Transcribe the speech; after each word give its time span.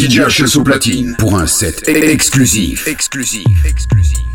DJ 0.00 0.20
au 0.56 0.62
platine 0.62 1.14
pour 1.18 1.38
un 1.38 1.46
set 1.46 1.86
exclusif. 1.86 2.88
Exclusif. 2.88 3.66
Exclusif. 3.66 4.29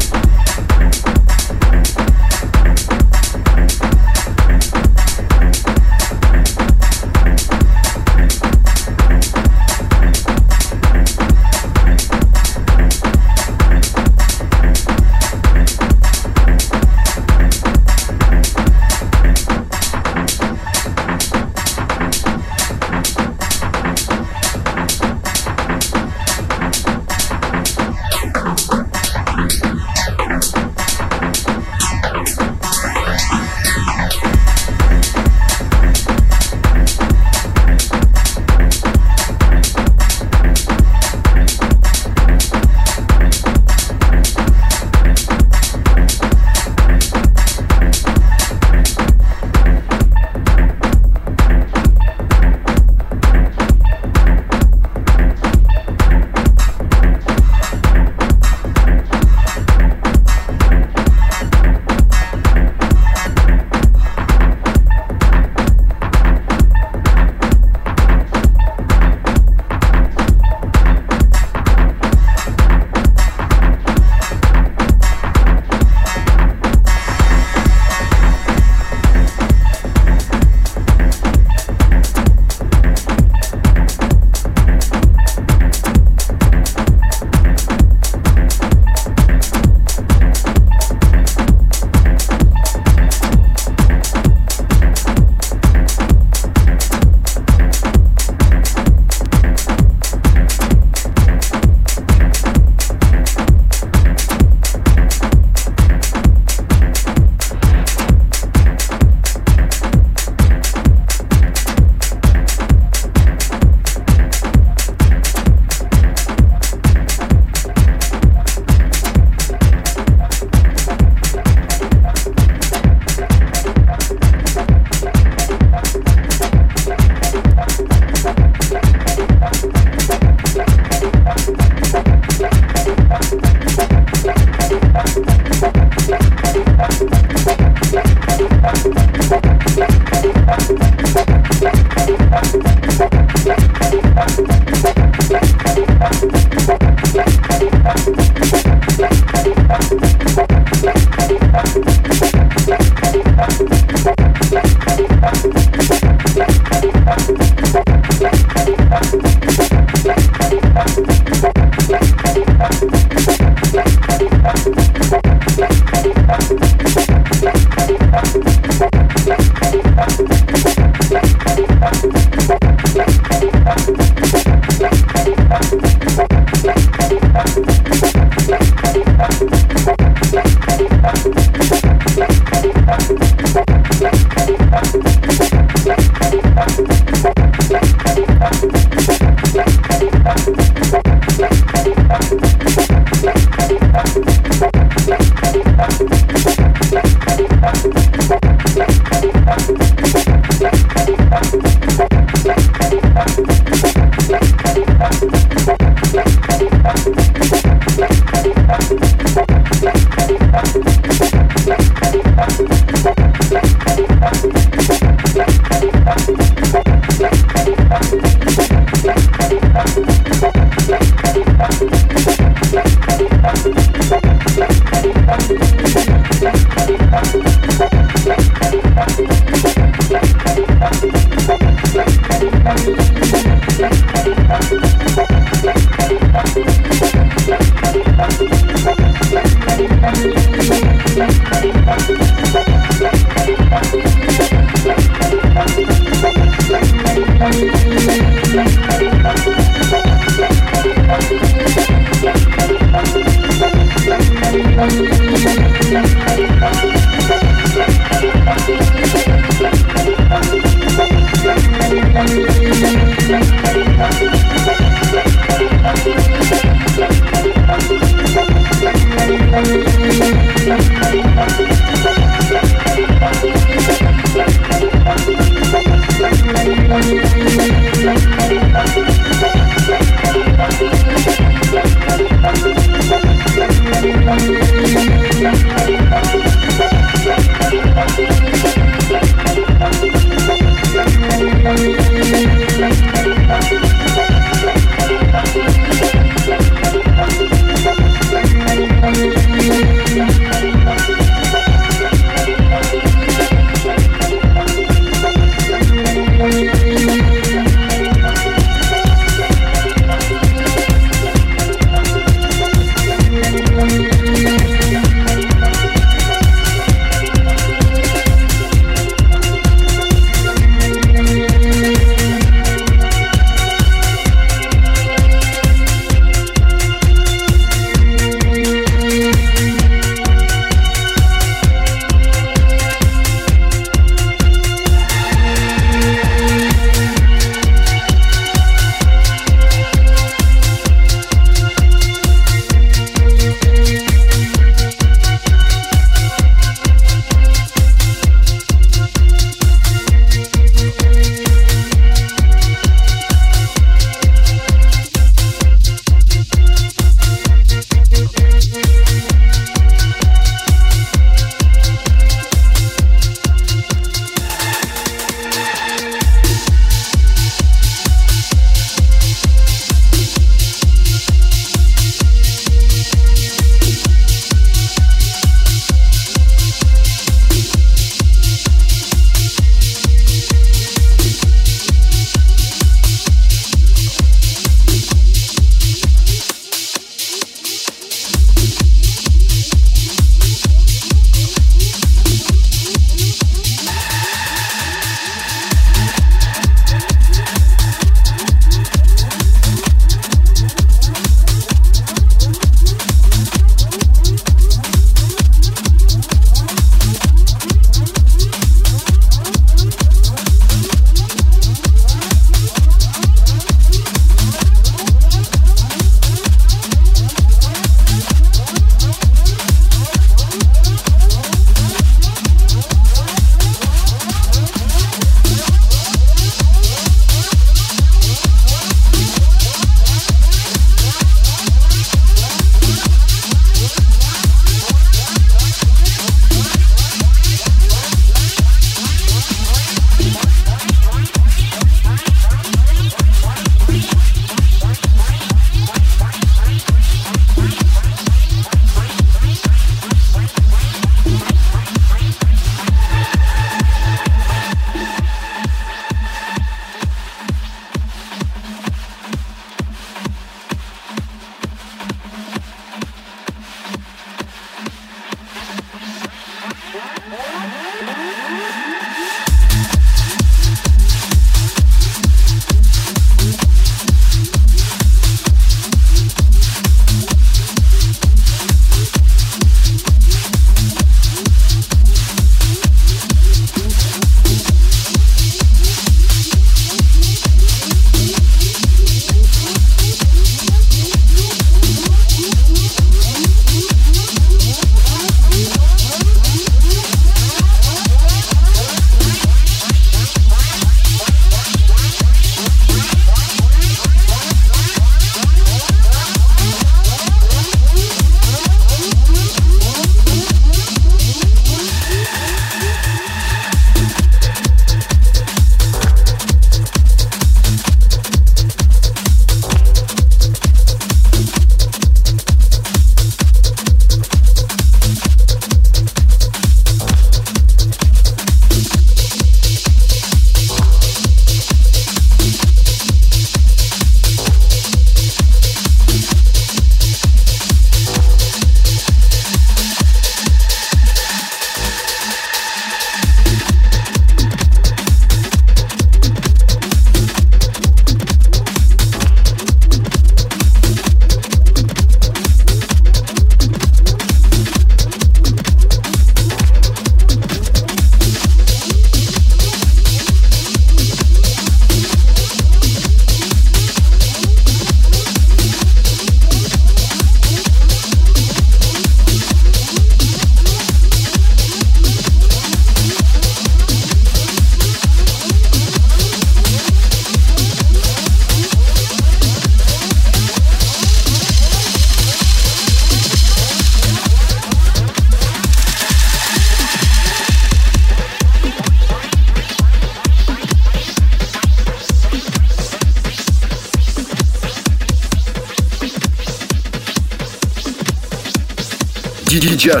DJ 599.60 600.00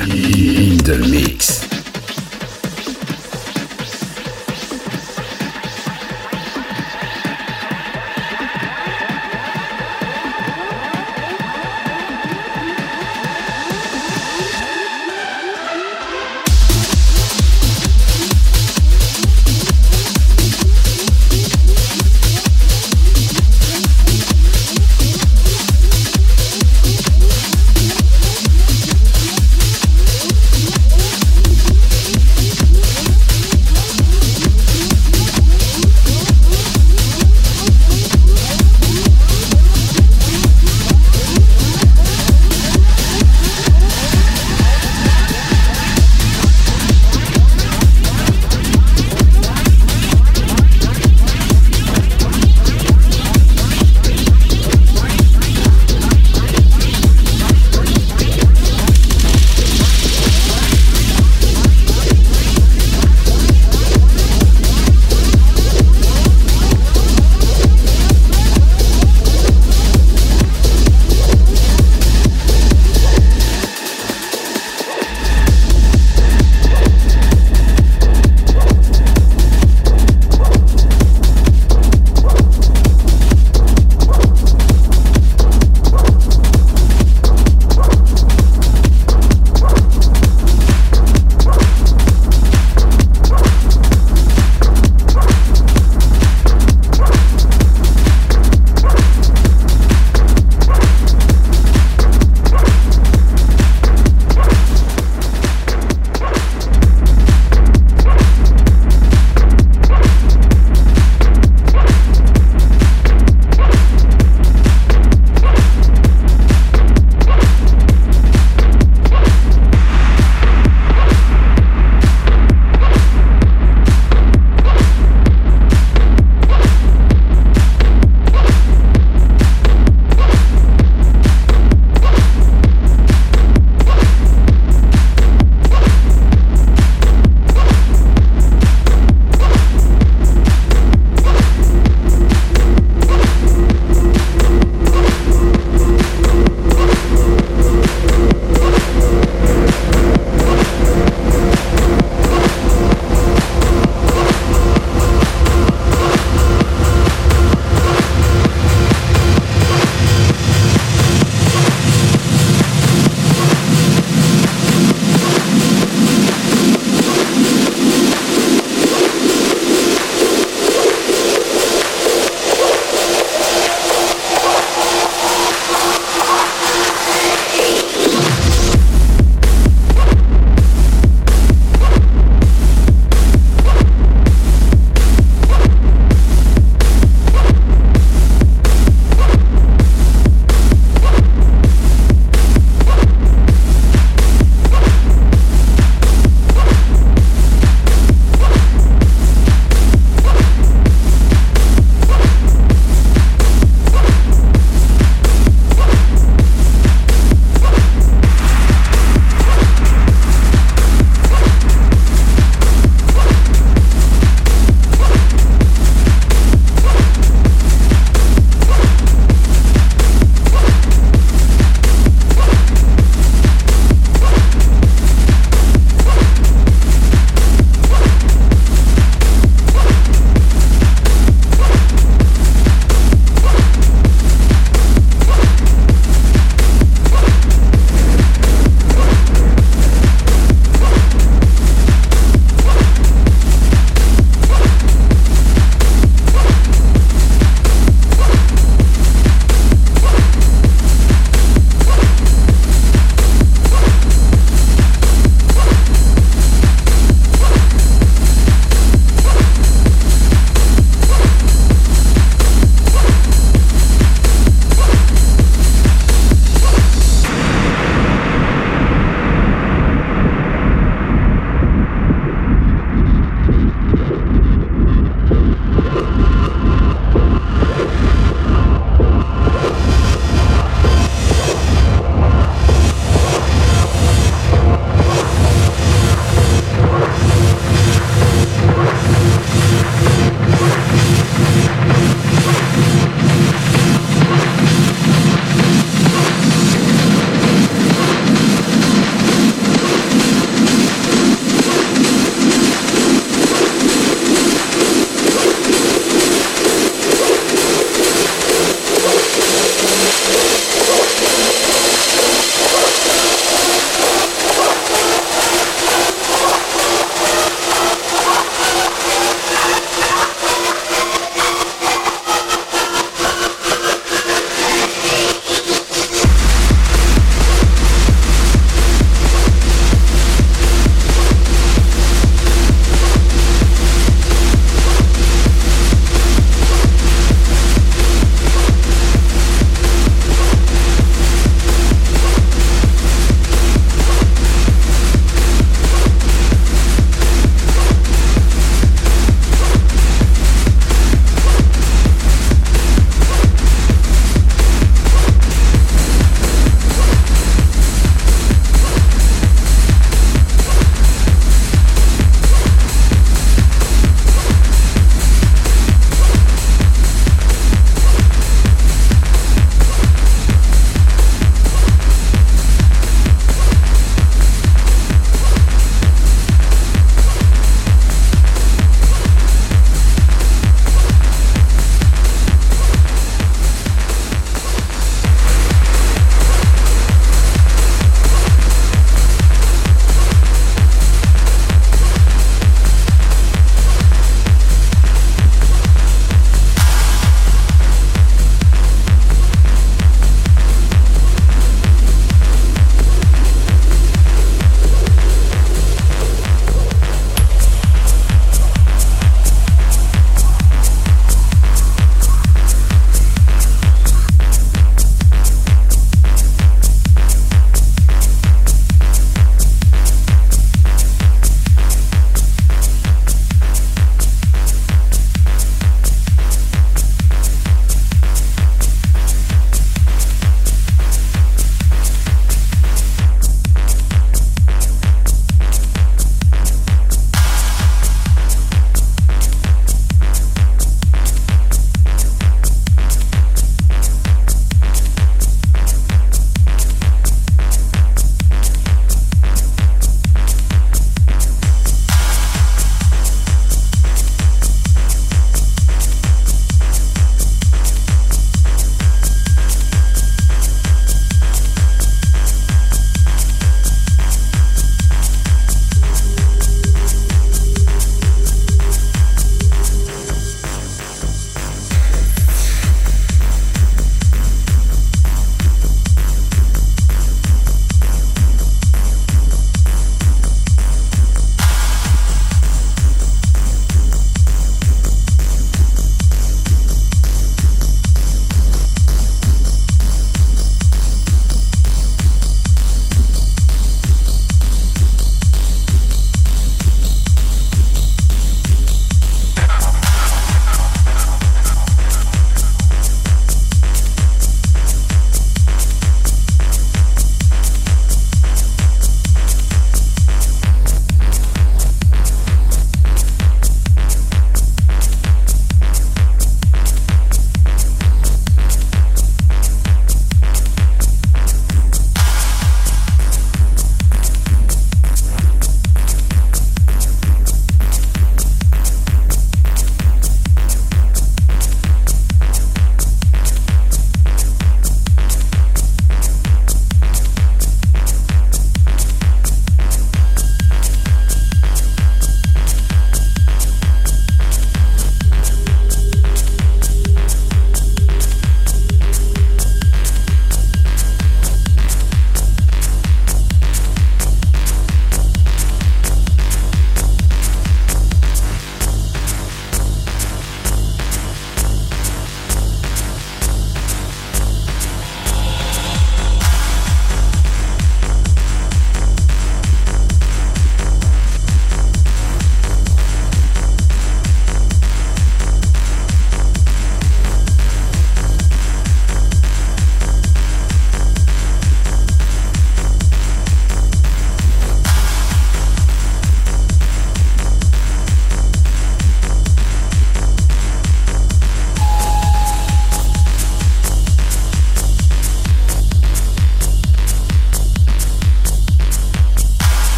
in 0.00 0.76
the 0.78 0.96
mix. 1.10 1.81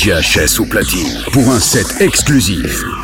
DJ 0.00 0.12
HS 0.12 0.60
au 0.60 0.64
platine 0.64 1.24
pour 1.30 1.50
un 1.50 1.60
set 1.60 2.00
exclusif. 2.00 2.99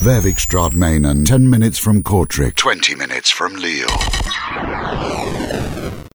Lagoa, 0.00 0.20
Vervikstraat, 0.20 0.74
Mainen, 0.74 1.24
10 1.24 1.48
minutes 1.48 1.78
from 1.78 2.02
Kortrijk, 2.02 2.54
20 2.54 2.94
minutes 2.94 3.30
from 3.30 3.54
Lille. 3.54 3.99